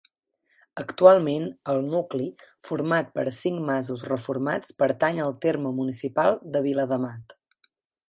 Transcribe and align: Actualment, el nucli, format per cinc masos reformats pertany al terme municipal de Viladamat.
Actualment, 0.83 1.45
el 1.73 1.81
nucli, 1.89 2.25
format 2.69 3.13
per 3.19 3.27
cinc 3.41 3.63
masos 3.69 4.09
reformats 4.15 4.75
pertany 4.83 5.23
al 5.29 5.39
terme 5.47 5.79
municipal 5.81 6.39
de 6.57 6.69
Viladamat. 6.71 7.41